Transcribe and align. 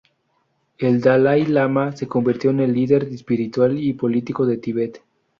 El 0.79 0.99
Dalai 0.99 1.45
Lama 1.45 1.91
se 1.91 2.07
convirtió 2.07 2.49
en 2.49 2.61
el 2.61 2.73
líder 2.73 3.03
espiritual 3.03 3.77
y 3.77 3.93
político 3.93 4.47
del 4.47 4.59
Tíbet. 4.59 5.03